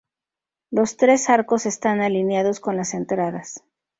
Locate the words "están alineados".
1.67-2.59